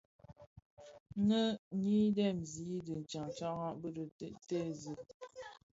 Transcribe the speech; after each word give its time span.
Nnë 1.19 1.39
nyi 1.81 1.99
dhesen 2.15 2.71
le 2.87 2.95
tyantyaran 3.09 3.61
a 3.67 3.71
dhi 4.17 4.27
tèèzi. 4.47 4.93